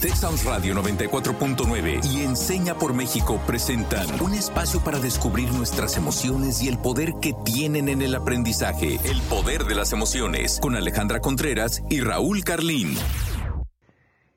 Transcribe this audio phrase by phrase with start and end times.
[0.00, 6.68] Texas Radio 94.9 y Enseña por México presentan un espacio para descubrir nuestras emociones y
[6.68, 8.98] el poder que tienen en el aprendizaje.
[9.04, 12.96] El poder de las emociones con Alejandra Contreras y Raúl Carlín.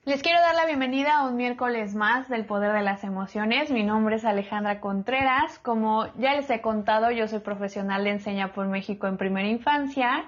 [0.04, 3.72] Les quiero dar la bienvenida a un miércoles más del Poder de las Emociones.
[3.72, 5.60] Mi nombre es Alejandra Contreras.
[5.60, 10.26] Como ya les he contado, yo soy profesional de Enseña por México en primera infancia.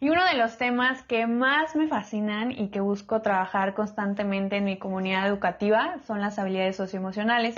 [0.00, 4.64] Y uno de los temas que más me fascinan y que busco trabajar constantemente en
[4.64, 7.54] mi comunidad educativa son las habilidades socioemocionales.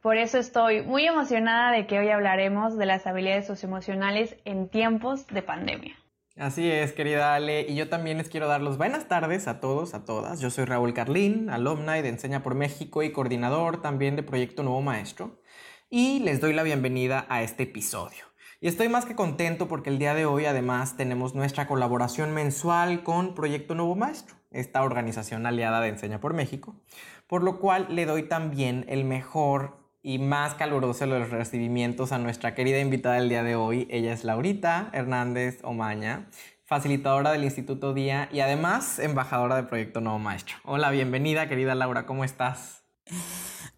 [0.00, 5.26] Por eso estoy muy emocionada de que hoy hablaremos de las habilidades socioemocionales en tiempos
[5.26, 5.96] de pandemia.
[6.38, 9.94] Así es, querida Ale, y yo también les quiero dar las buenas tardes a todos,
[9.94, 10.38] a todas.
[10.38, 14.82] Yo soy Raúl Carlín, alumna de Enseña por México y coordinador también de Proyecto Nuevo
[14.82, 15.40] Maestro,
[15.88, 18.26] y les doy la bienvenida a este episodio.
[18.66, 23.04] Y estoy más que contento porque el día de hoy además tenemos nuestra colaboración mensual
[23.04, 26.74] con Proyecto Nuevo Maestro, esta organización aliada de Enseña por México,
[27.28, 32.18] por lo cual le doy también el mejor y más caluroso de los recibimientos a
[32.18, 33.86] nuestra querida invitada del día de hoy.
[33.88, 36.28] Ella es Laurita Hernández Omaña,
[36.64, 40.56] facilitadora del Instituto Día y además embajadora del Proyecto Nuevo Maestro.
[40.64, 42.85] Hola, bienvenida querida Laura, ¿cómo estás?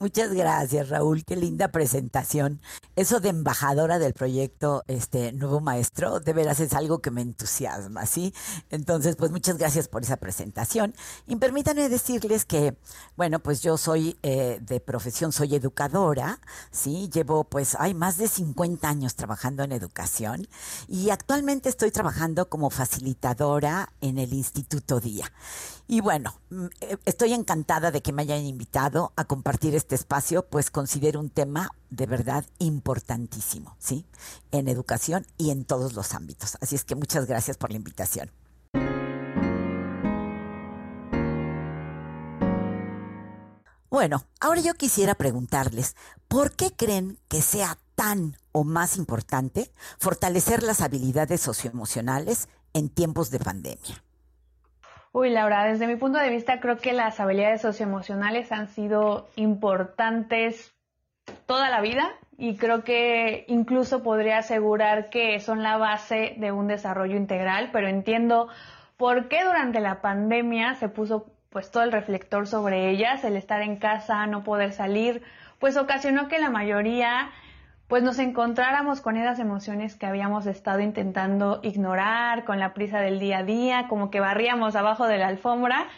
[0.01, 1.25] Muchas gracias, Raúl.
[1.25, 2.61] Qué linda presentación.
[2.95, 8.07] Eso de embajadora del proyecto este Nuevo Maestro, de veras es algo que me entusiasma,
[8.07, 8.33] ¿sí?
[8.71, 10.95] Entonces, pues muchas gracias por esa presentación.
[11.27, 12.77] Y permítanme decirles que,
[13.17, 17.11] bueno, pues yo soy eh, de profesión, soy educadora, ¿sí?
[17.13, 20.47] Llevo, pues, hay más de 50 años trabajando en educación
[20.87, 25.33] y actualmente estoy trabajando como facilitadora en el Instituto Día.
[25.91, 30.45] Y bueno, mm, eh, estoy encantada de que me hayan invitado a compartir este espacio,
[30.47, 34.05] pues considero un tema de verdad importantísimo, ¿sí?
[34.53, 36.59] En educación y en todos los ámbitos.
[36.61, 38.31] Así es que muchas gracias por la invitación.
[43.89, 45.97] Bueno, ahora yo quisiera preguntarles,
[46.29, 53.31] ¿por qué creen que sea tan o más importante fortalecer las habilidades socioemocionales en tiempos
[53.31, 54.05] de pandemia?
[55.13, 60.75] Uy, Laura, desde mi punto de vista creo que las habilidades socioemocionales han sido importantes
[61.47, 66.69] toda la vida y creo que incluso podría asegurar que son la base de un
[66.69, 68.49] desarrollo integral, pero entiendo
[68.97, 73.63] por qué durante la pandemia se puso pues todo el reflector sobre ellas, el estar
[73.63, 75.23] en casa, no poder salir,
[75.59, 77.31] pues ocasionó que la mayoría
[77.89, 83.19] pues nos encontráramos con esas emociones que habíamos estado intentando ignorar, con la prisa del
[83.19, 85.89] día a día, como que barríamos abajo de la alfombra,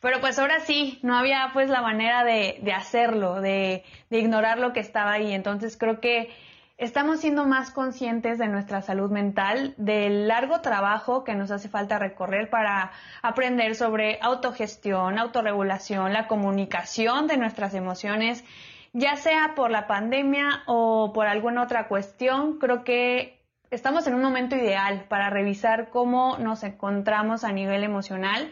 [0.00, 4.72] pero pues ahora sí, no había pues la manera de, hacerlo, de, de ignorar lo
[4.72, 5.32] que estaba ahí.
[5.34, 6.30] Entonces creo que
[6.78, 11.98] estamos siendo más conscientes de nuestra salud mental, del largo trabajo que nos hace falta
[11.98, 18.44] recorrer para aprender sobre autogestión, autorregulación, la comunicación de nuestras emociones
[18.92, 23.40] ya sea por la pandemia o por alguna otra cuestión, creo que
[23.70, 28.50] estamos en un momento ideal para revisar cómo nos encontramos a nivel emocional.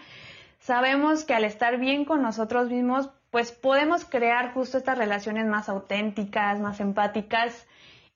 [0.60, 5.68] Sabemos que al estar bien con nosotros mismos, pues podemos crear justo estas relaciones más
[5.68, 7.66] auténticas, más empáticas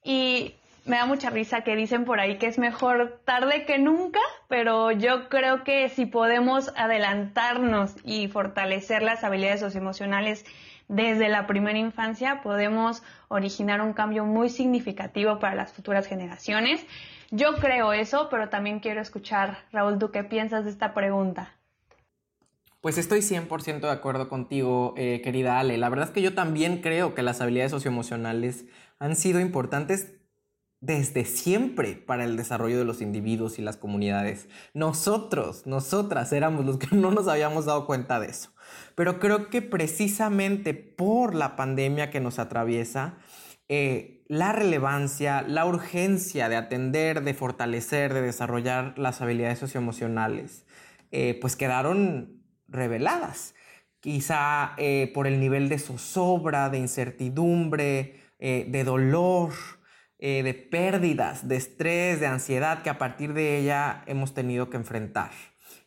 [0.05, 0.55] y
[0.85, 4.91] me da mucha risa que dicen por ahí que es mejor tarde que nunca, pero
[4.91, 10.45] yo creo que si podemos adelantarnos y fortalecer las habilidades socioemocionales
[10.93, 16.85] desde la primera infancia podemos originar un cambio muy significativo para las futuras generaciones.
[17.31, 21.55] Yo creo eso, pero también quiero escuchar, Raúl, ¿tú qué piensas de esta pregunta?
[22.83, 25.79] Pues estoy 100% de acuerdo contigo, eh, querida Ale.
[25.79, 28.67] La verdad es que yo también creo que las habilidades socioemocionales
[28.99, 30.13] han sido importantes
[30.83, 34.49] desde siempre para el desarrollo de los individuos y las comunidades.
[34.75, 38.51] Nosotros, nosotras éramos los que no nos habíamos dado cuenta de eso.
[38.97, 43.15] Pero creo que precisamente por la pandemia que nos atraviesa,
[43.69, 50.67] eh, la relevancia, la urgencia de atender, de fortalecer, de desarrollar las habilidades socioemocionales,
[51.13, 53.55] eh, pues quedaron reveladas.
[54.01, 59.53] Quizá eh, por el nivel de zozobra, de incertidumbre, de dolor,
[60.23, 65.31] de pérdidas, de estrés, de ansiedad que a partir de ella hemos tenido que enfrentar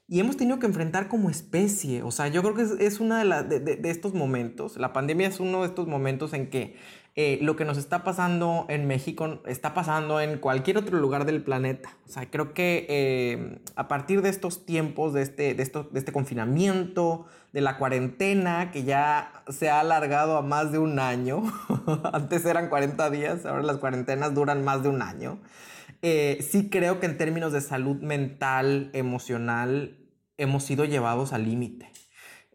[0.08, 2.04] y hemos tenido que enfrentar como especie.
[2.04, 5.62] O sea, yo creo que es, uno de, de, estos momentos, la pandemia es uno
[5.62, 6.76] de estos momentos en que
[7.16, 11.42] eh, lo que nos está pasando en México está pasando en cualquier otro lugar del
[11.42, 11.98] planeta.
[12.06, 16.00] O sea, creo que eh, a partir de estos tiempos, de este, de, esto, de
[16.00, 21.42] este confinamiento, de la cuarentena, que ya se ha alargado a más de un año,
[22.12, 25.40] antes eran 40 días, ahora las cuarentenas duran más de un año.
[26.02, 30.06] Eh, sí creo que en términos de salud mental, emocional,
[30.36, 31.94] hemos sido llevados al límite.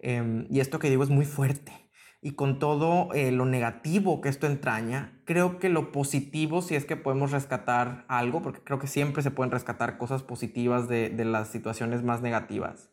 [0.02, 1.72] Em, y esto que digo es muy fuerte.
[2.20, 6.84] Y con todo eh, lo negativo que esto entraña, creo que lo positivo, si es
[6.84, 11.24] que podemos rescatar algo, porque creo que siempre se pueden rescatar cosas positivas de, de
[11.24, 12.90] las situaciones más negativas,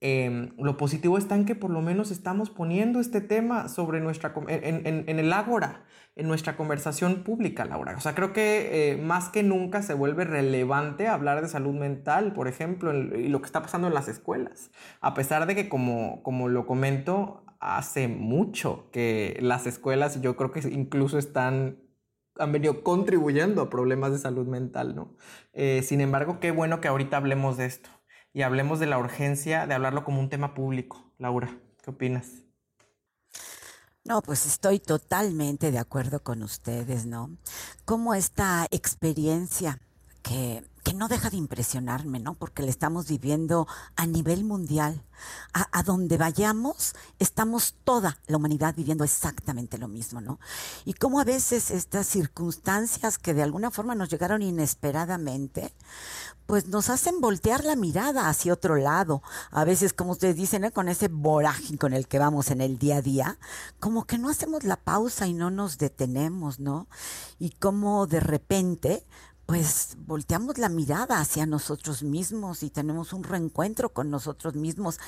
[0.00, 4.32] Em, lo positivo está en que por lo menos estamos poniendo este tema sobre nuestra,
[4.46, 5.84] en, en, el ágora,
[6.14, 7.96] en nuestra conversación pública, Laura.
[7.96, 12.32] O sea, creo que eh, más que nunca se vuelve relevante hablar de salud mental,
[12.32, 14.70] por ejemplo, y lo que está pasando en las escuelas.
[15.00, 20.52] A pesar de que, como, como lo comento, hace mucho que las escuelas, yo creo
[20.52, 21.78] que incluso están
[22.40, 25.16] han venido contribuyendo a problemas de salud mental, ¿no?
[25.54, 27.90] Eh, sin embargo, qué bueno que ahorita hablemos de esto
[28.32, 31.12] y hablemos de la urgencia de hablarlo como un tema público.
[31.18, 32.42] Laura, ¿qué opinas?
[34.04, 37.36] No, pues estoy totalmente de acuerdo con ustedes, ¿no?
[37.84, 39.80] Como esta experiencia
[40.22, 42.32] que, no deja de impresionarme, ¿no?
[42.32, 45.04] Porque la estamos viviendo a nivel mundial.
[45.52, 50.38] A, donde vayamos, estamos toda la humanidad viviendo exactamente lo mismo, ¿no?
[50.84, 55.74] Y como a veces estas circunstancias que de alguna forma nos llegaron inesperadamente,
[56.48, 59.22] pues nos hacen voltear la mirada hacia otro lado.
[59.50, 60.70] A veces, como ustedes dicen, ¿eh?
[60.70, 63.38] con ese vorágine con el que vamos en el día a día,
[63.80, 66.86] como que no hacemos la pausa y no nos detenemos, ¿no?
[67.38, 69.04] Y como de repente
[69.48, 74.98] pues volteamos la mirada hacia nosotros mismos y tenemos un reencuentro con nosotros mismos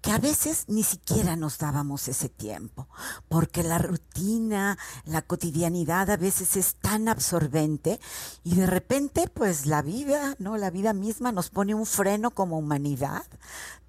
[0.00, 2.88] que a veces ni siquiera nos dábamos ese tiempo,
[3.28, 8.00] porque la rutina, la cotidianidad a veces es tan absorbente
[8.42, 10.56] y de repente pues la vida, ¿no?
[10.56, 13.22] La vida misma nos pone un freno como humanidad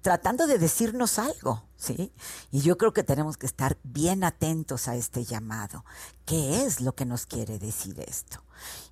[0.06, 2.12] tratando de decirnos algo, ¿sí?
[2.52, 5.84] Y yo creo que tenemos que estar bien atentos a este llamado.
[6.24, 8.44] ¿Qué es lo que nos quiere decir esto?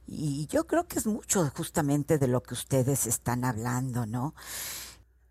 [0.09, 4.35] Y yo creo que es mucho justamente de lo que ustedes están hablando, ¿no?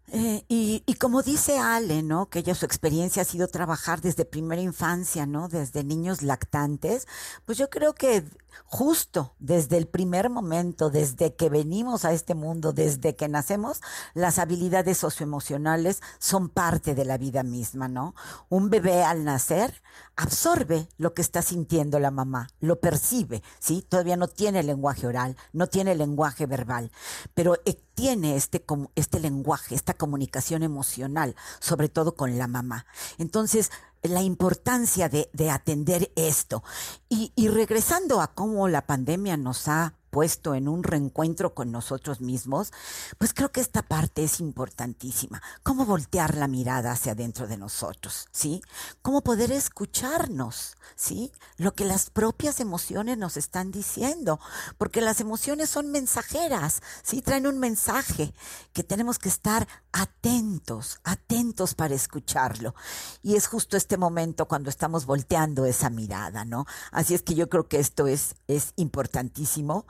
[0.07, 2.30] Eh, y, y, como dice Ale, ¿no?
[2.30, 5.50] Que ella su experiencia ha sido trabajar desde primera infancia, ¿no?
[5.50, 7.07] Desde niños lactantes,
[7.44, 8.24] pues yo creo que
[8.66, 13.82] justo desde el primer momento, desde que venimos a este mundo, desde que nacemos,
[14.14, 18.16] las habilidades socioemocionales son parte de la vida misma, ¿no?
[18.50, 19.82] Un bebé al nacer
[20.16, 23.86] absorbe lo que está sintiendo la mamá, lo percibe, ¿sí?
[23.88, 26.92] Todavía no tiene lenguaje oral, no tiene lenguaje verbal,
[27.34, 28.64] pero eh, tiene este,
[28.96, 32.86] este lenguaje, esta comunicación emocional, sobre todo con la mamá.
[33.18, 33.72] Entonces,
[34.04, 36.64] la importancia de, de atender esto.
[37.10, 42.22] Y, y regresando a cómo la pandemia nos ha puesto en un reencuentro con nosotros
[42.22, 42.72] mismos,
[43.18, 45.42] pues creo que esta parte es importantísima.
[45.64, 48.62] Cómo voltear la mirada hacia adentro de nosotros, ¿sí?
[49.02, 51.32] Cómo poder escucharnos, ¿sí?
[51.58, 54.40] Lo que las propias emociones nos están diciendo,
[54.78, 57.24] porque las emociones son mensajeras, ¿sí?
[57.24, 58.36] Traen un mensaje
[58.72, 62.74] que tenemos que estar atentos, atentos para escucharlo.
[63.22, 66.66] Y es justo este momento cuando estamos volteando esa mirada, ¿no?
[66.92, 69.86] Así es que yo creo que esto es, es importantísimo.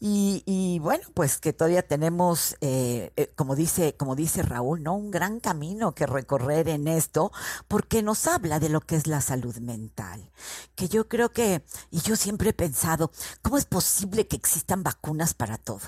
[0.00, 4.94] Y, bueno, pues que todavía tenemos, eh, eh, como, dice, como dice Raúl, ¿no?
[4.94, 7.30] Un gran camino que recorrer en esto,
[7.68, 10.32] porque nos habla de lo que es la salud mental.
[10.74, 13.12] Que yo creo que, y yo siempre he pensado,
[13.42, 15.82] ¿cómo es posible que existan vacunas para todo?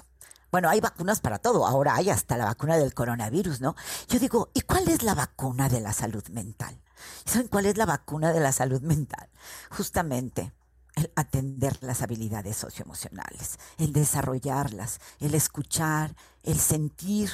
[0.55, 3.75] Bueno, hay vacunas para todo, ahora hay hasta la vacuna del coronavirus, ¿no?
[4.07, 6.81] Yo digo, ¿y cuál es la vacuna de la salud mental?
[7.25, 9.29] ¿Saben cuál es la vacuna de la salud mental?
[9.69, 10.53] Justamente
[10.95, 17.31] el atender las habilidades socioemocionales, el desarrollarlas, el escuchar, el sentir,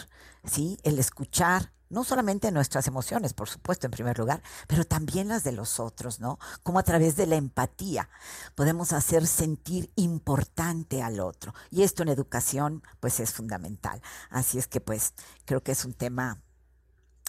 [0.51, 0.79] ¿sí?
[0.83, 5.53] El escuchar no solamente nuestras emociones, por supuesto, en primer lugar, pero también las de
[5.53, 6.39] los otros, ¿no?
[6.63, 8.09] Como a través de la empatía
[8.55, 11.53] podemos hacer sentir importante al otro.
[11.71, 14.01] Y esto en educación, pues es fundamental.
[14.31, 16.39] Así es que, pues, creo que es un tema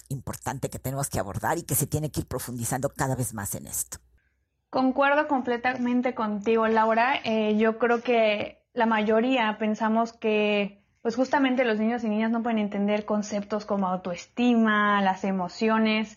[0.08, 3.54] importante que tenemos que abordar y que se tiene que ir profundizando cada vez más
[3.54, 3.98] en esto.
[4.70, 7.20] Concuerdo completamente contigo, Laura.
[7.24, 12.42] Eh, yo creo que la mayoría pensamos que, pues justamente los niños y niñas no
[12.42, 16.16] pueden entender conceptos como autoestima, las emociones,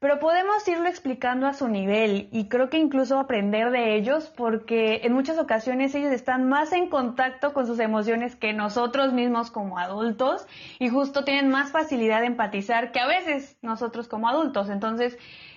[0.00, 5.00] pero podemos irlo explicando a su nivel y creo que incluso aprender de ellos porque
[5.04, 9.78] en muchas ocasiones ellos están más en contacto con sus emociones que nosotros mismos como
[9.78, 10.46] adultos
[10.78, 14.68] y justo tienen más facilidad de empatizar que a veces nosotros como adultos.
[14.68, 15.16] Entonces,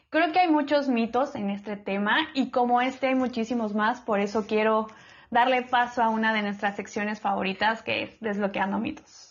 [0.09, 4.21] Creo que hay muchos mitos en este tema y como este hay muchísimos más, por
[4.21, 4.87] eso quiero
[5.29, 9.27] darle paso a una de nuestras secciones favoritas que es Desbloqueando mitos.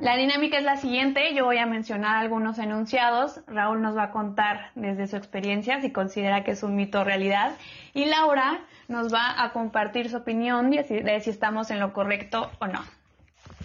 [0.00, 4.10] La dinámica es la siguiente, yo voy a mencionar algunos enunciados, Raúl nos va a
[4.12, 7.52] contar desde su experiencia si considera que es un mito o realidad
[7.92, 12.66] y Laura nos va a compartir su opinión de si, estamos en lo correcto o
[12.66, 12.80] no.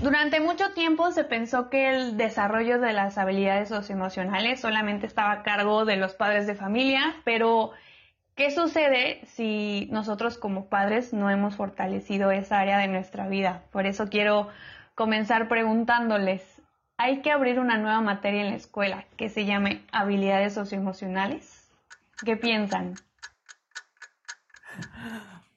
[0.02, 5.44] Durante mucho tiempo se pensó que el desarrollo de las habilidades socioemocionales solamente estaba a
[5.44, 7.72] cargo de los padres de familia, pero
[8.36, 13.64] ¿qué sucede si nosotros como padres no hemos fortalecido esa área de nuestra vida?
[13.72, 14.50] Por eso quiero
[14.96, 16.44] comenzar preguntándoles,
[16.98, 21.72] ¿hay que abrir una nueva materia en la escuela que se llame habilidades socioemocionales?
[22.26, 22.96] ¿Qué piensan?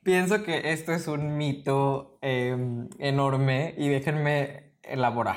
[0.08, 5.36] Pienso que esto es un mito em, enorme y déjenme elaborar.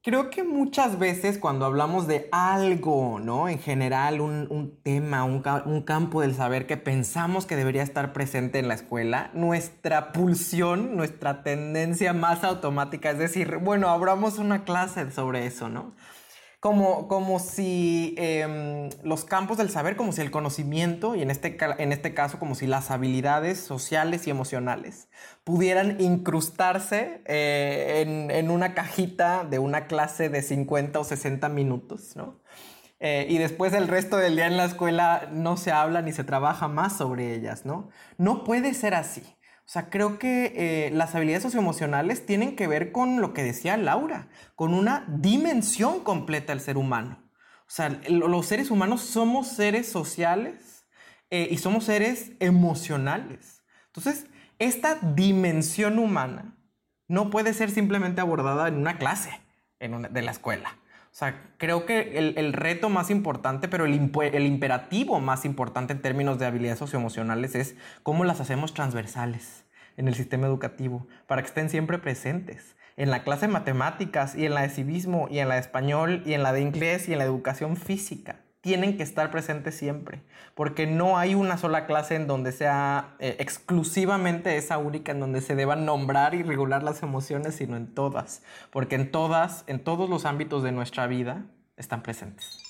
[0.00, 3.48] Creo que muchas veces cuando hablamos de algo, ¿no?
[3.48, 8.60] En general, un, tema, un, un, campo del saber que pensamos que debería estar presente
[8.60, 15.10] en la escuela, nuestra pulsión, nuestra tendencia más automática es decir, bueno, abramos una clase
[15.10, 15.96] sobre eso, ¿no?
[16.64, 21.58] Como, como si em, los campos del saber, como si el conocimiento, y en este,
[21.76, 25.10] en este caso como si las habilidades sociales y emocionales
[25.44, 32.16] pudieran incrustarse eh, en, en, una cajita de una clase de 50 o 60 minutos,
[32.16, 32.40] ¿no?
[32.98, 36.24] Eh, y después el resto del día en la escuela no se habla ni se
[36.24, 37.90] trabaja más sobre ellas, ¿no?
[38.16, 39.33] No puede ser así.
[39.66, 43.78] O sea, creo que eh, las habilidades socioemocionales tienen que ver con lo que decía
[43.78, 47.22] Laura, con una dimensión completa del ser humano.
[47.66, 50.86] O sea, los seres humanos somos seres sociales
[51.30, 53.64] eh, y somos seres emocionales.
[53.86, 54.26] Entonces,
[54.58, 56.56] esta dimensión humana
[57.08, 59.40] no puede ser simplemente abordada en una clase
[59.80, 60.78] de la escuela.
[61.14, 66.02] O sea, creo que el, reto más importante, pero el, el, imperativo más importante en
[66.02, 69.64] términos de habilidades socioemocionales es cómo las hacemos transversales
[69.96, 74.44] en el sistema educativo para que estén siempre presentes en la clase de matemáticas y
[74.44, 77.12] en la de civismo y en la de español y en la de inglés y
[77.12, 80.22] en la educación física tienen que estar presentes siempre,
[80.54, 85.42] porque no hay una sola clase en donde sea eh, exclusivamente esa única en donde
[85.42, 90.08] se deban nombrar y regular las emociones, sino en todas, porque en todas, en todos
[90.08, 91.44] los ámbitos de nuestra vida
[91.76, 92.63] están presentes.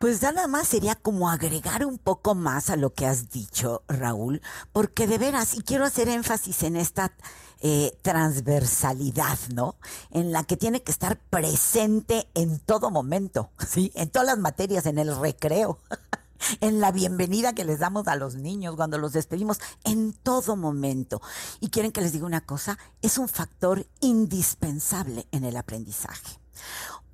[0.00, 4.40] Pues nada más sería como agregar un poco más a lo que has dicho, Raúl,
[4.72, 7.12] porque de veras, y quiero hacer énfasis en esta
[7.58, 9.74] eh, transversalidad, ¿no?
[10.12, 13.90] En la que tiene que estar presente en todo momento, ¿sí?
[13.96, 15.80] En todas las materias, en el recreo.
[16.60, 21.20] en la bienvenida que les damos a los niños cuando los despedimos, en todo momento.
[21.58, 26.38] Y quieren que les diga una cosa, es un factor indispensable en el aprendizaje.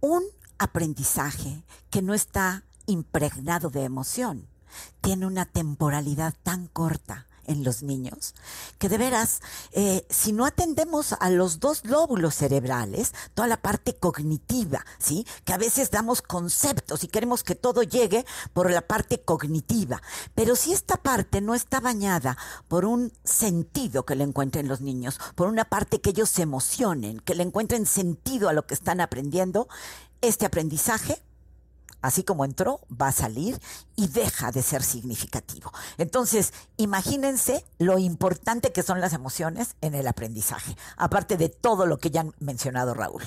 [0.00, 0.22] Un
[0.58, 4.48] aprendizaje que no está impregnado de emoción
[5.00, 8.34] tiene una temporalidad tan corta en los niños,
[8.78, 9.40] que de veras,
[9.72, 15.26] eh, si no atendemos a los dos lóbulos cerebrales, toda la parte cognitiva, ¿sí?
[15.44, 18.24] Que a veces damos conceptos y queremos que todo llegue
[18.54, 20.00] por la parte cognitiva.
[20.34, 25.20] Pero si esta parte no está bañada por un sentido que le encuentren los niños,
[25.34, 29.02] por una parte que ellos se emocionen, que le encuentren sentido a lo que están
[29.02, 29.68] aprendiendo,
[30.22, 31.20] este aprendizaje
[32.04, 33.56] así como entró, va a salir
[33.96, 35.72] y deja de ser significativo.
[35.96, 41.96] Entonces, imagínense lo importante que son las emociones en el aprendizaje, aparte de todo lo
[41.96, 43.22] que ya han mencionado Raúl.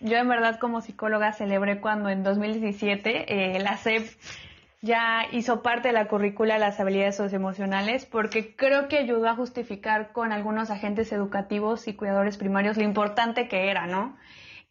[0.00, 4.08] Yo en verdad como psicóloga celebré cuando en 2017 eh, la SEP
[4.82, 9.36] ya hizo parte de la currícula de las habilidades socioemocionales porque creo que ayudó a
[9.36, 14.16] justificar con algunos agentes educativos y cuidadores primarios lo importante que era, ¿no?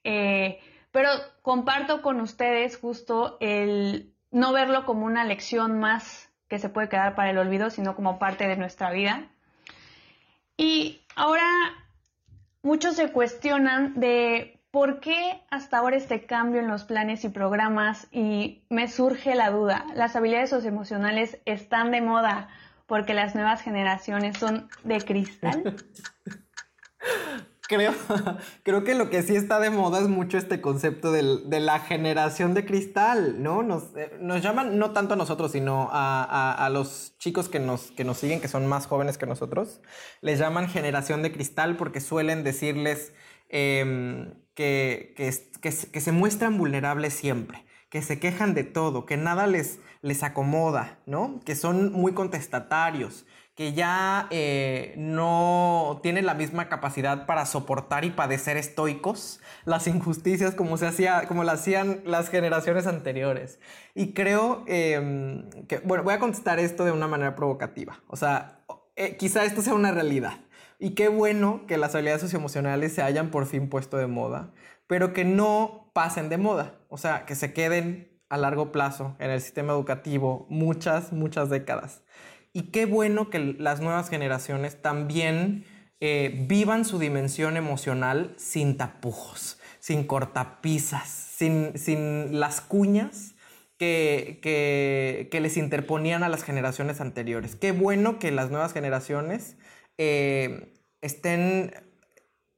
[0.04, 0.60] Eh,
[0.98, 1.12] pero
[1.44, 7.14] comparto con ustedes justo el no verlo como una lección más que se puede quedar
[7.14, 9.28] para el olvido, sino como parte de nuestra vida.
[10.58, 11.46] Y ahora
[12.64, 18.08] muchos se cuestionan de por qué hasta ahora este cambio en los planes y programas
[18.12, 22.50] y me surge la duda, las habilidades socioemocionales están de moda
[22.88, 25.76] porque las nuevas generaciones son de cristal.
[27.68, 27.94] Creo,
[28.64, 32.54] creo que lo que sí está de moda es mucho este concepto de la generación
[32.54, 33.62] de cristal, ¿no?
[33.62, 34.10] Nos, eh,
[34.42, 38.48] llaman, no tanto a nosotros, sino a, los chicos que nos, que nos siguen, que
[38.48, 39.82] son más jóvenes que nosotros,
[40.22, 43.14] les llaman generación de cristal porque suelen decirles
[43.50, 49.18] em, que, que, que, que, se muestran vulnerables siempre, que se quejan de todo, que
[49.18, 51.42] nada les, les acomoda, ¿no?
[51.46, 53.26] Que son muy contestatarios,
[53.58, 60.54] que ya eh, no tienen la misma capacidad para soportar y padecer estoicos las injusticias
[60.54, 63.60] como se hacía, como lo hacían las generaciones anteriores.
[63.96, 68.00] Y creo em, que, bueno, voy a contestar esto de una manera provocativa.
[68.06, 68.60] O sea,
[68.96, 70.40] eh, quizá esto sea una realidad.
[70.78, 74.54] Y qué bueno que las habilidades socioemocionales se hayan por fin puesto de moda,
[74.86, 76.76] pero que no pasen de moda.
[76.90, 82.04] O sea, que se queden a largo plazo en el sistema educativo muchas, muchas décadas.
[82.58, 85.64] Y qué bueno que las nuevas generaciones también
[86.00, 93.36] eh, vivan su dimensión emocional sin tapujos, sin cortapisas, sin, sin las cuñas
[93.78, 97.56] que, que, les interponían a las generaciones anteriores.
[97.56, 99.56] Qué bueno que las nuevas generaciones
[100.00, 101.76] eh, estén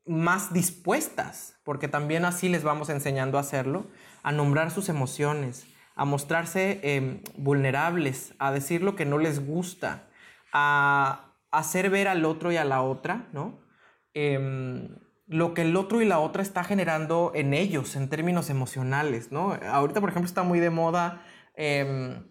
[0.05, 3.85] más dispuestas, porque también así les vamos enseñando a hacerlo,
[4.23, 5.65] a nombrar sus emociones,
[5.99, 10.07] a mostrarse em, vulnerables, a decir lo que no les gusta,
[10.53, 13.59] a hacer ver al otro y a la otra, ¿no?
[14.13, 14.95] Em,
[15.27, 19.51] lo que el otro y la otra está generando en ellos en términos emocionales, ¿no?
[19.69, 21.21] Ahorita, por ejemplo, está muy de moda
[21.55, 22.23] em,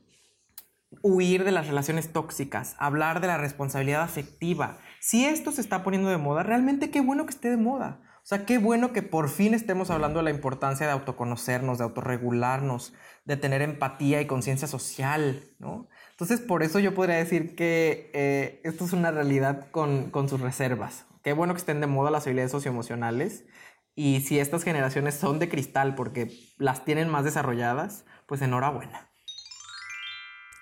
[1.02, 4.78] huir de las relaciones tóxicas, hablar de la responsabilidad afectiva.
[4.98, 8.00] Si esto se está poniendo de moda, realmente qué bueno que esté de moda.
[8.28, 11.84] O sea, qué bueno que por fin estemos hablando de la importancia de autoconocernos, de
[11.84, 12.92] autorregularnos,
[13.24, 15.88] de tener empatía y conciencia social, ¿no?
[16.10, 20.42] Entonces, por eso yo podría decir que eh, esto es una realidad con, con, sus
[20.42, 21.06] reservas.
[21.22, 23.46] Qué bueno que estén de moda las habilidades socioemocionales
[23.94, 29.08] y si estas generaciones son de cristal porque las tienen más desarrolladas, pues enhorabuena.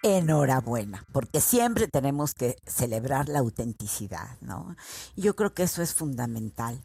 [0.04, 4.76] Enhorabuena, porque siempre tenemos que celebrar la autenticidad, ¿no?
[5.16, 6.80] Yo creo que eso es fundamental.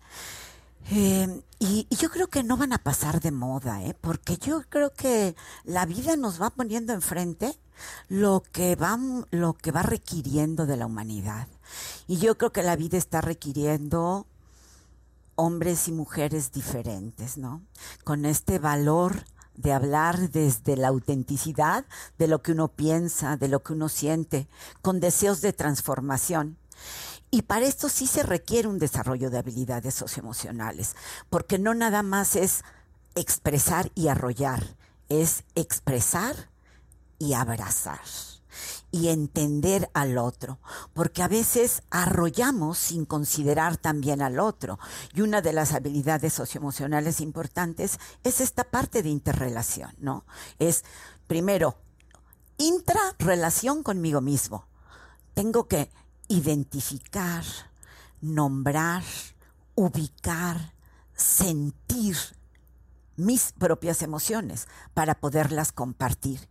[0.90, 3.96] Eh, y, yo creo que no van a pasar de moda, ¿eh?
[4.00, 7.58] porque yo creo que la vida nos va poniendo enfrente
[8.10, 8.98] lo que va,
[9.30, 11.48] lo que va requiriendo de la humanidad.
[12.08, 14.26] Y yo creo que la vida está requiriendo
[15.36, 17.62] hombres y mujeres diferentes, ¿no?
[18.04, 19.24] Con este valor
[19.56, 21.86] de hablar desde la autenticidad
[22.18, 24.48] de lo que uno piensa, de lo que uno siente,
[24.82, 26.58] con deseos de transformación.
[27.32, 30.96] Y para esto sí se requiere un desarrollo de habilidades socioemocionales,
[31.30, 32.64] porque no nada más es
[33.16, 34.76] expresar y arrollar,
[35.08, 36.36] es expresar
[37.18, 38.02] y abrazar
[38.92, 40.60] y entender al otro,
[40.94, 44.78] porque a veces arrollamos sin considerar también al otro.
[45.14, 50.26] Y una de las habilidades socioemocionales importantes es esta parte de interrelación, ¿no?
[50.60, 50.84] Es
[51.28, 51.78] primero
[52.58, 54.68] intrarrelación conmigo mismo.
[55.34, 55.90] Tengo que
[56.32, 57.44] identificar,
[58.22, 59.04] nombrar,
[59.76, 60.74] ubicar,
[61.14, 62.16] sentir
[63.18, 66.50] mis propias emociones para poderlas compartir.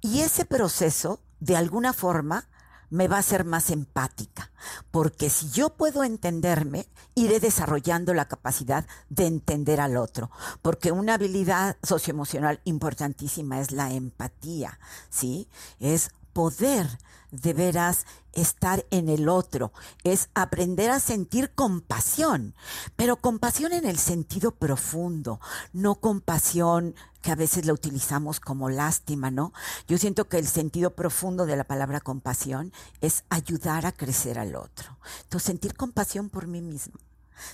[0.00, 2.48] Y ese proceso, de alguna forma,
[2.90, 4.52] me va a ser más empática,
[4.90, 11.14] porque si yo puedo entenderme, iré desarrollando la capacidad de entender al otro, porque una
[11.14, 15.48] habilidad socioemocional importantísima es la empatía, ¿sí?
[15.80, 16.86] Es poder
[17.30, 19.72] de veras estar en el otro,
[20.04, 22.54] es aprender a sentir compasión,
[22.94, 25.40] pero compasión en el sentido profundo,
[25.72, 29.52] no compasión que a veces la utilizamos como lástima, ¿no?
[29.86, 34.56] Yo siento que el sentido profundo de la palabra compasión es ayudar a crecer al
[34.56, 34.98] otro.
[35.22, 36.94] Entonces, sentir compasión por mí mismo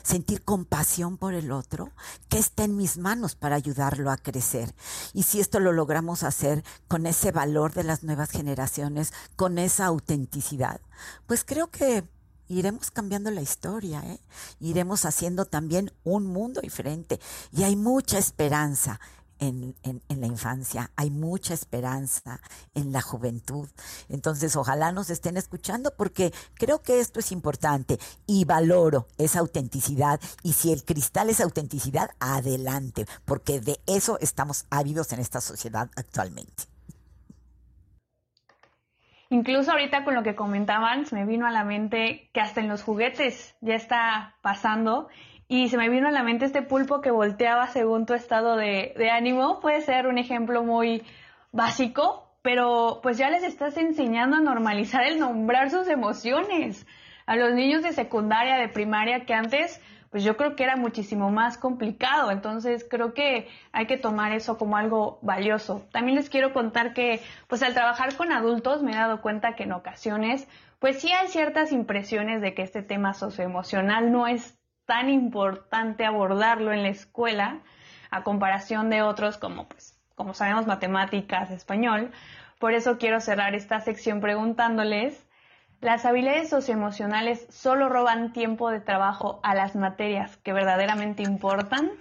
[0.03, 1.92] sentir compasión por el otro,
[2.29, 4.74] que está en mis manos para ayudarlo a crecer.
[5.12, 9.87] Y si esto lo logramos hacer con ese valor de las nuevas generaciones, con esa
[9.87, 10.81] autenticidad,
[11.27, 12.05] pues creo que
[12.48, 14.20] iremos cambiando la historia, ¿eh?
[14.59, 17.20] iremos haciendo también un mundo diferente.
[17.53, 19.01] Y hay mucha esperanza
[19.38, 19.74] en,
[20.09, 22.40] la infancia, hay mucha esperanza
[22.74, 23.68] en la juventud.
[24.09, 30.20] Entonces, ojalá nos estén escuchando porque creo que esto es importante y valoro esa autenticidad.
[30.42, 35.90] Y si el cristal es autenticidad, adelante, porque de eso estamos ávidos en esta sociedad
[35.96, 36.64] actualmente.
[39.31, 42.68] Incluso ahorita con lo que comentaban, se me vino a la mente que hasta en
[42.68, 45.09] los juguetes ya está pasando
[45.48, 49.11] y se me vino a la mente este pulpo que volteaba según tu estado de,
[49.11, 49.61] ánimo.
[49.61, 51.02] Puede ser un ejemplo muy
[51.52, 56.87] básico, pero pues ya les estás enseñando a normalizar el nombrar sus emociones.
[57.24, 59.80] A los niños de secundaria, de primaria, que antes,
[60.11, 62.30] pues yo creo que era muchísimo más complicado.
[62.30, 65.87] Entonces creo que hay que tomar eso como algo valioso.
[65.92, 69.62] También les quiero contar que, pues al trabajar con adultos me he dado cuenta que
[69.62, 70.46] en ocasiones,
[70.78, 74.57] pues sí hay ciertas impresiones de que este tema socioemocional no es
[74.88, 77.61] tan importante abordarlo en la escuela
[78.11, 82.11] a comparación de otros como pues como sabemos matemáticas, español.
[82.59, 85.24] Por eso quiero cerrar esta sección preguntándoles,
[85.81, 91.92] ¿las habilidades socioemocionales solo roban tiempo de trabajo a las materias que verdaderamente importan?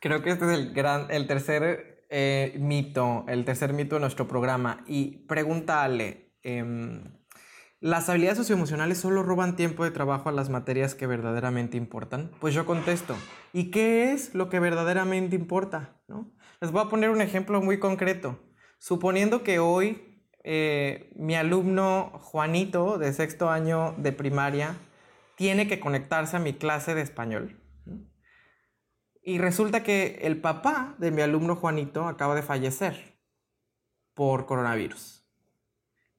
[0.00, 4.26] Creo que este es el, gran, el tercer eh, mito, el tercer mito de nuestro
[4.26, 4.82] programa.
[4.86, 7.04] Y pregúntale, em,
[7.84, 12.30] ¿Las habilidades socioemocionales solo roban tiempo de trabajo a las materias que verdaderamente importan?
[12.40, 13.14] Pues yo contesto,
[13.52, 16.00] ¿y qué es lo que verdaderamente importa?
[16.62, 18.40] Les voy a poner un ejemplo muy concreto.
[18.78, 24.76] Suponiendo que hoy eh, mi alumno Juanito de sexto año de primaria
[25.36, 27.60] tiene que conectarse a mi clase de español.
[29.22, 33.20] Y resulta que el papá de mi alumno Juanito acaba de fallecer
[34.14, 35.23] por coronavirus.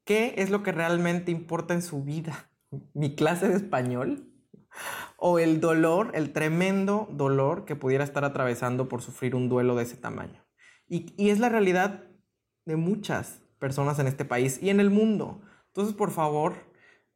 [0.06, 2.50] ¿Qué es lo que realmente importa en su vida?
[2.94, 4.32] ¿Mi clase de español?
[5.18, 9.84] ¿O el dolor, el tremendo dolor que pudiera estar atravesando por sufrir un duelo de
[9.84, 10.46] ese tamaño?
[10.88, 12.04] Y, es la realidad
[12.66, 15.42] de muchas personas en este país y en el mundo.
[15.68, 16.54] Entonces, por favor,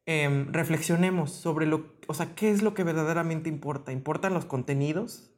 [0.04, 3.92] em, reflexionemos sobre lo, o sea, qué es lo que verdaderamente importa.
[3.92, 5.30] ¿Importan los contenidos?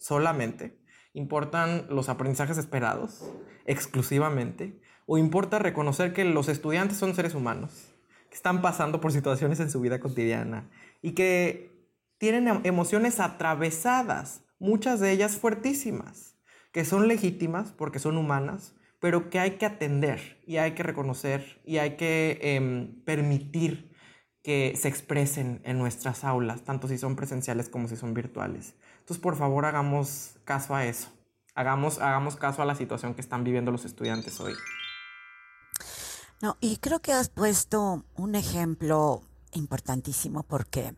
[0.00, 0.80] solamente?
[1.12, 3.30] ¿Importan los aprendizajes esperados
[3.66, 4.80] exclusivamente?
[5.12, 7.92] ¿O importa reconocer que los estudiantes son seres humanos,
[8.28, 10.70] que están pasando por situaciones en su vida cotidiana
[11.02, 11.72] y que
[12.16, 16.36] tienen em, emociones atravesadas, muchas de ellas fuertísimas,
[16.70, 21.60] que son legítimas porque son humanas, pero que hay que atender y hay que reconocer
[21.64, 23.92] y hay que em, permitir
[24.44, 28.76] que se expresen en nuestras aulas, tanto si son presenciales como si son virtuales.
[29.00, 31.10] Entonces, por favor, hagamos caso a eso.
[31.56, 34.54] Hagamos, hagamos caso a la situación que están viviendo los estudiantes hoy.
[36.42, 39.22] No, y creo que has puesto un ejemplo
[39.52, 40.94] importantísimo porque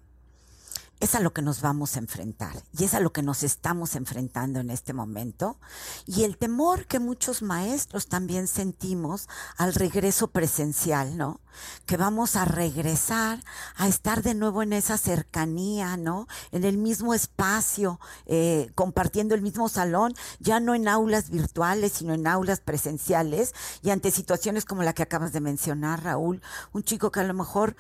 [1.02, 3.96] es a lo que nos vamos a enfrentar y es a lo que nos estamos
[3.96, 5.58] enfrentando en este momento
[6.06, 11.40] y el temor que muchos maestros también sentimos al regreso presencial, ¿no?
[11.86, 13.42] Que vamos a regresar
[13.74, 16.28] a estar de nuevo en esa cercanía, ¿no?
[16.52, 22.14] En el mismo espacio, eh, compartiendo el mismo salón, ya no en aulas virtuales, sino
[22.14, 27.10] en aulas presenciales y ante situaciones como la que acabas de mencionar, Raúl, un chico
[27.10, 27.74] que a lo mejor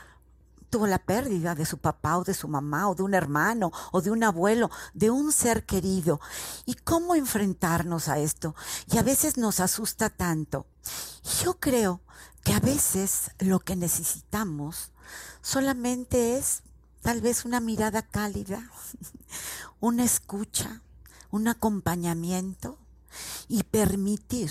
[0.72, 4.00] tuvo la pérdida de su papá o de su mamá o de un hermano o
[4.00, 6.18] de un abuelo, de un ser querido.
[6.64, 8.56] ¿Y cómo enfrentarnos a esto?
[8.90, 10.66] Y a veces nos asusta tanto.
[11.44, 12.00] Yo creo
[12.42, 14.92] que a veces lo que necesitamos
[15.42, 16.62] solamente es
[17.02, 18.70] tal vez una mirada cálida,
[19.80, 20.80] una escucha,
[21.30, 22.78] un acompañamiento
[23.46, 24.50] y permitir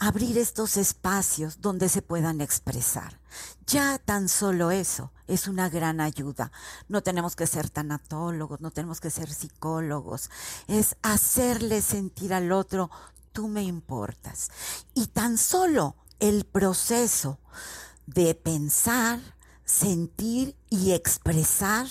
[0.00, 3.21] abrir estos espacios donde se puedan expresar.
[3.66, 6.52] Ya tan solo eso es una gran ayuda.
[6.88, 10.30] No tenemos que ser tanatólogos, no tenemos que ser psicólogos.
[10.66, 12.90] Es hacerle sentir al otro,
[13.32, 14.50] tú me importas.
[14.94, 17.38] Y tan solo el proceso
[18.06, 19.20] de pensar,
[19.64, 21.86] sentir y expresar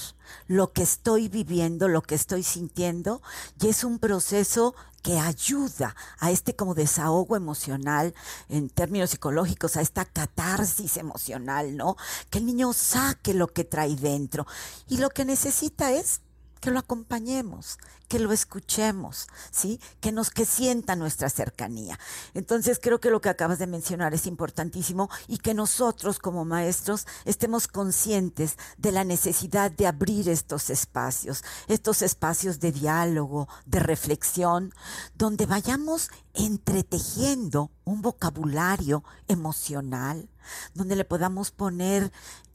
[0.47, 3.21] lo que estoy viviendo, lo que estoy sintiendo,
[3.59, 8.13] y es un proceso que ayuda a este como desahogo emocional
[8.49, 11.97] en términos psicológicos, a esta catarsis emocional, ¿no?
[12.29, 14.45] Que el niño saque lo que trae dentro
[14.87, 16.21] y lo que necesita es
[16.61, 19.79] que lo acompañemos, que lo escuchemos, ¿sí?
[19.99, 21.99] Que nos que sienta nuestra cercanía.
[22.33, 27.07] Entonces, creo que lo que acabas de mencionar es importantísimo y que nosotros como maestros
[27.25, 34.73] estemos conscientes de la necesidad de abrir estos espacios, estos espacios de diálogo, de reflexión,
[35.15, 40.29] donde vayamos entretejiendo un vocabulario emocional,
[40.75, 42.11] donde le podamos poner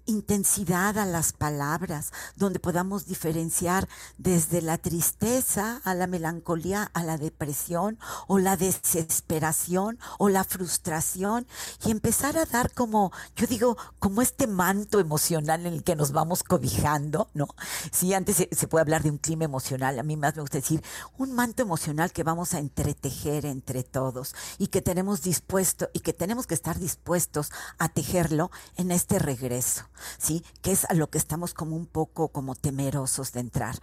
[0.07, 3.89] intensidad a las palabras, donde podamos diferenciar
[4.19, 11.47] desde la tristeza a la melancolía, a la depresión o la desesperación o la frustración
[11.85, 16.13] y empezar a dar como, yo digo, como este manto emocional en el que nos
[16.13, 17.49] vamos cobijando, ¿no?
[17.93, 20.59] Si antes se, se puede hablar de un clima emocional, a mí más me gusta
[20.59, 20.83] decir
[21.19, 26.13] un manto emocional que vamos a entretejer entre todos y que tenemos dispuesto y que
[26.13, 29.85] tenemos que estar dispuestos a tejerlo en este regreso.
[30.19, 30.45] ¿Sí?
[30.63, 33.77] Que es a lo que estamos como un poco como temerosos de entrar.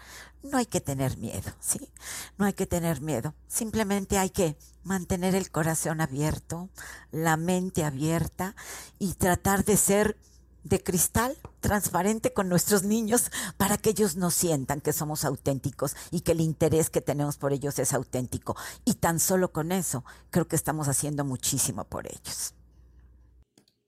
[0.43, 1.89] No hay que tener miedo, ¿sí?
[2.38, 3.34] No hay que tener miedo.
[3.47, 6.69] Simplemente hay que mantener el corazón abierto,
[7.12, 8.56] la mente abierta
[8.99, 10.17] y tratar de ser
[10.63, 16.21] de cristal transparente con nuestros niños para que ellos nos sientan que somos auténticos y
[16.21, 18.56] que el interés que tenemos por ellos es auténtico.
[18.86, 22.54] Y tan solo con eso creo que estamos haciendo muchísimo por ellos.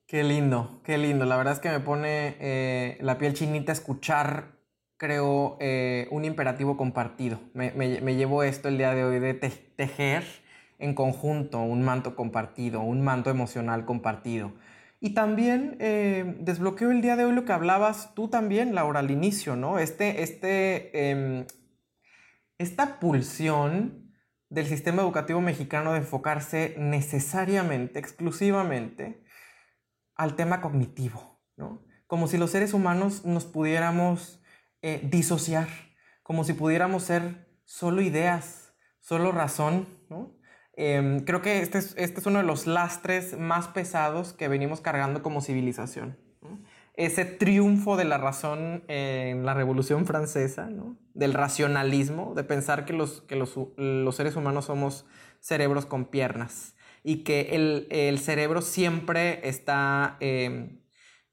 [0.07, 1.25] Qué lindo, qué lindo.
[1.25, 4.59] La verdad es que me pone eh, la piel chinita escuchar,
[4.97, 7.39] creo, eh, un imperativo compartido.
[7.53, 7.71] Me,
[8.15, 10.23] llevo esto el día de hoy de tejer
[10.77, 14.53] en conjunto un manto compartido, un manto emocional compartido.
[14.99, 19.09] Y también eh, desbloqueo el día de hoy lo que hablabas tú también, Laura, al
[19.09, 19.79] inicio, ¿no?
[19.79, 21.47] Este, este, em,
[22.59, 24.13] esta pulsión
[24.49, 29.24] del sistema educativo mexicano de enfocarse necesariamente, exclusivamente,
[30.15, 31.83] al tema cognitivo, ¿no?
[32.07, 34.41] Como si los seres humanos nos pudiéramos
[34.81, 35.67] eh, disociar,
[36.23, 40.35] como si pudiéramos ser solo ideas, solo razón, ¿no?
[40.77, 44.81] Em, creo que este es, este es uno de los lastres más pesados que venimos
[44.81, 46.17] cargando como civilización.
[46.95, 50.69] Ese triunfo de la razón en la Revolución Francesa,
[51.13, 55.05] del racionalismo, de pensar que, los, que los, los, seres humanos somos
[55.39, 56.74] cerebros con piernas
[57.07, 60.79] y que el, el cerebro siempre está em,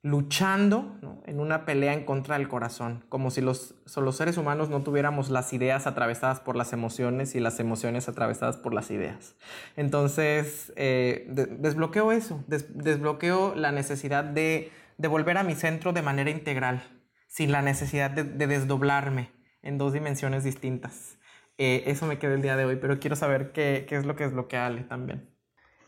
[0.02, 4.82] luchando en una pelea en contra del corazón, como si los, los, seres humanos no
[4.82, 9.34] tuviéramos las ideas atravesadas por las emociones y las emociones atravesadas por las ideas.
[9.74, 16.28] Entonces, eh, desbloqueo eso, desbloqueo la necesidad de, de, volver a mi centro de manera
[16.28, 16.82] integral,
[17.28, 19.30] sin la necesidad de, desdoblarme
[19.62, 21.16] en dos dimensiones distintas.
[21.56, 24.16] Eh, eso me queda el día de hoy, pero quiero saber qué, qué es lo
[24.16, 25.31] que desbloquea Ale también.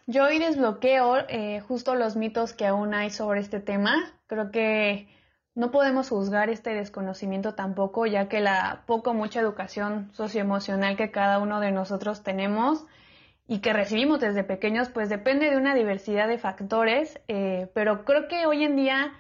[0.07, 3.95] Yo hoy desbloqueo eh, justo los mitos que aún hay sobre este tema.
[4.27, 5.09] Creo que
[5.55, 11.39] no podemos juzgar este desconocimiento tampoco, ya que la poco mucha educación socioemocional que cada
[11.39, 12.85] uno de nosotros tenemos
[13.49, 18.29] y que recibimos desde pequeños, pues depende de una diversidad de factores, eh, pero creo
[18.29, 19.15] que hoy en día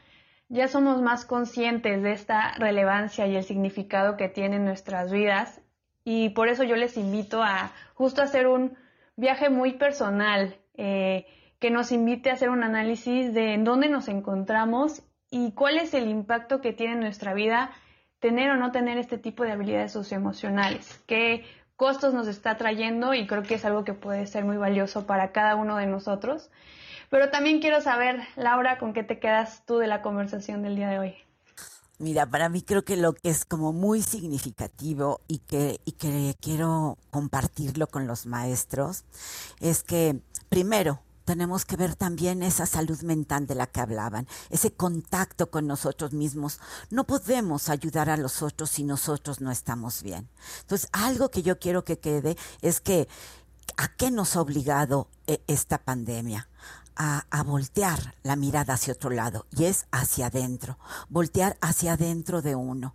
[0.50, 5.62] ya somos más conscientes de esta relevancia y el significado que tienen nuestras vidas
[6.04, 8.76] y por eso yo les invito a justo hacer un
[9.16, 11.26] viaje muy personal eh,
[11.58, 15.94] que nos invite a hacer un análisis de en dónde nos encontramos y cuál es
[15.94, 17.70] el impacto que tiene en nuestra vida
[18.20, 21.44] tener o no tener este tipo de habilidades socioemocionales, qué
[21.76, 25.32] costos nos está trayendo y creo que es algo que puede ser muy valioso para
[25.32, 26.50] cada uno de nosotros.
[27.10, 30.88] Pero también quiero saber, Laura, con qué te quedas tú de la conversación del día
[30.88, 31.14] de hoy.
[31.98, 36.34] Mira, para mí creo que lo que es como muy significativo y que, y que
[36.40, 39.04] quiero compartirlo con los maestros
[39.60, 40.20] es que
[40.54, 45.66] primero tenemos que ver también esa salud mental de la que hablaban, ese contacto con
[45.66, 46.60] nosotros mismos.
[46.90, 50.28] No podemos ayudar a los otros si nosotros no estamos bien.
[50.60, 53.08] Entonces, algo que yo quiero que quede es que
[53.76, 56.48] ¿a qué nos ha obligado eh, esta pandemia?
[56.96, 62.54] a, voltear la mirada hacia otro lado y es hacia adentro, voltear hacia adentro de
[62.54, 62.94] uno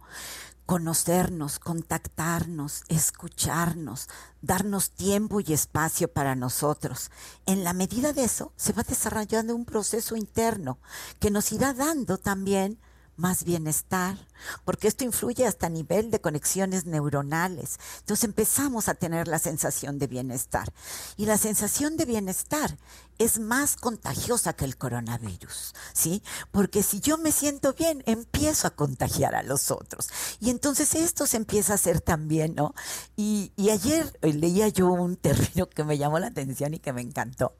[0.70, 4.08] conocernos, contactarnos, escucharnos,
[4.44, 7.10] darnos tiempo y espacio para nosotros.
[7.48, 10.78] En la medida de eso, se va desarrollando un proceso interno
[11.20, 12.78] que nos irá dando también
[13.20, 14.18] más bienestar,
[14.66, 17.78] porque esto influye hasta a nivel de conexiones neuronales.
[18.00, 20.72] Entonces empezamos a tener la sensación de bienestar.
[21.18, 22.78] Y la sensación de bienestar
[23.18, 26.24] es más contagiosa que el coronavirus, ¿sí?
[26.52, 30.08] Porque si yo me siento bien, empiezo a contagiar a los otros.
[30.40, 32.74] Y entonces esto se empieza a hacer también, ¿no?
[33.18, 37.02] Y, y ayer leía yo un término que me llamó la atención y que me
[37.02, 37.54] encantó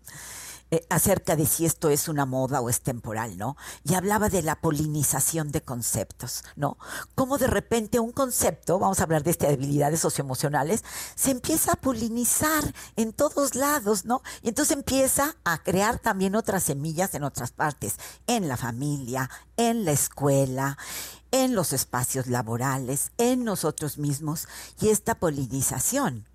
[0.72, 3.58] eh, acerca de si esto es una moda o es temporal, ¿no?
[3.84, 6.78] Y hablaba de la polinización de conceptos, ¿no?
[7.16, 10.84] Como de repente un concepto, vamos a hablar de estas habilidades socioemocionales,
[11.16, 14.22] se empieza a polinizar en todos lados, ¿no?
[14.44, 17.96] Y entonces empieza a crear también otras semillas en otras partes,
[18.28, 19.28] en la familia,
[19.58, 20.78] en la escuela,
[21.32, 24.48] en los espacios laborales, en nosotros mismos,
[24.80, 26.28] y esta polinización.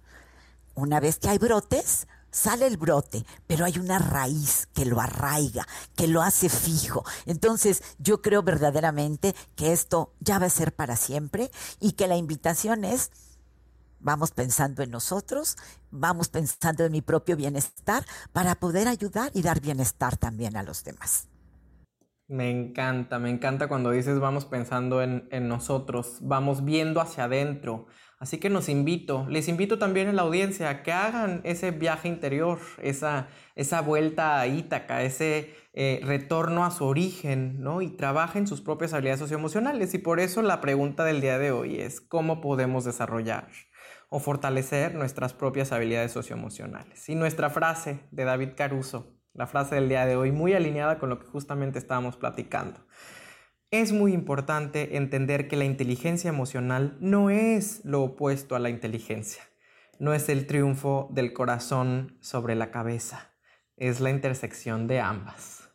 [0.75, 5.67] Una vez que hay brotes, sale el brote, pero hay una raíz que lo arraiga,
[5.95, 7.05] que lo hace fijo.
[7.27, 12.17] Entonces yo creo verdaderamente que esto ya va a ser para siempre y que la
[12.17, 13.13] invitación es,
[14.01, 15.57] vamos pensando en nosotros,
[15.93, 20.83] vamos pensando en mi propio bienestar para poder ayudar y dar bienestar también a los
[20.83, 21.29] demás.
[22.27, 27.87] Me encanta, me encanta cuando dices vamos pensando en, nosotros, vamos viendo hacia adentro,
[28.25, 32.09] Así que nos invito, les invito también a la audiencia a que hagan ese viaje
[32.09, 37.83] interior, esa, esa vuelta a Ítaca, ese eh, retorno a su origen, ¿no?
[37.83, 39.93] Y trabajen sus propias habilidades socioemocionales.
[39.93, 43.49] Y por eso la pregunta del día de hoy es, ¿cómo podemos desarrollar
[44.09, 47.07] o fortalecer nuestras propias habilidades socioemocionales?
[47.11, 51.11] Y nuestra frase de David Caruso, la frase del día de hoy, muy alineada con
[51.11, 52.81] lo que justamente estábamos platicando.
[53.75, 59.43] Es muy importante entender que la inteligencia emocional no es lo opuesto a la inteligencia.
[59.99, 63.33] No es el triunfo del corazón sobre la cabeza.
[63.77, 65.71] Es la intersección de ambas.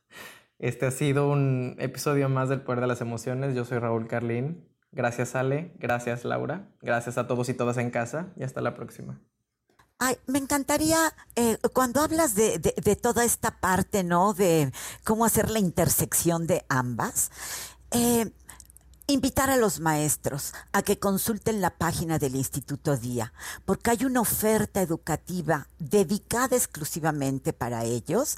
[0.60, 3.54] Este ha sido un episodio más del Poder de las Emociones.
[3.54, 4.66] Yo soy Raúl Carlín.
[4.94, 9.20] Gracias Ale, gracias Laura, gracias a todos y todas en casa y hasta la próxima.
[10.28, 12.60] Me encantaría, eh, cuando hablas de,
[13.02, 14.34] toda esta parte, ¿no?
[14.34, 14.72] De
[15.04, 17.32] cómo hacer la intersección de ambas,
[17.91, 18.32] eh,
[19.08, 23.34] invitar a los maestros a que consulten la página del Instituto Día,
[23.65, 28.38] porque hay una oferta educativa dedicada exclusivamente para ellos,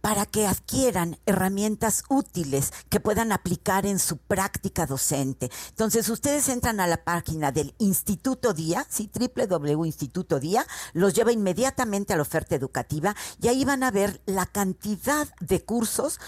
[0.00, 5.50] para que adquieran herramientas útiles que puedan aplicar en su práctica docente.
[5.68, 11.32] Entonces, ustedes entran a la página del Instituto Día, sí, www Instituto Día, los lleva
[11.32, 16.18] inmediatamente a la oferta educativa y ahí van a ver la cantidad de cursos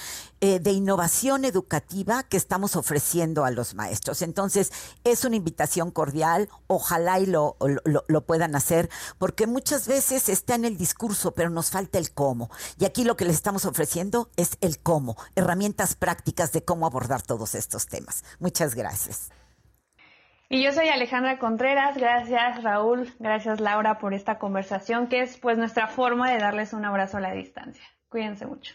[0.41, 4.23] eh, de innovación educativa que estamos ofreciendo a los maestros.
[4.23, 4.73] Entonces,
[5.05, 10.65] es una invitación cordial, ojalá y lo, lo, lo puedan hacer, porque muchas veces en
[10.65, 12.51] el discurso, pero nos falta el cómo.
[12.79, 17.23] Y aquí lo que les estamos ofreciendo es el cómo, herramientas prácticas de cómo abordar
[17.23, 18.25] todos estos temas.
[18.39, 19.31] Muchas gracias.
[20.49, 25.57] Y yo soy Alejandra Contreras, gracias Raúl, gracias Laura por esta conversación que es pues
[25.57, 27.85] nuestra forma de darles un abrazo a la distancia.
[28.11, 28.75] Cuídense mucho.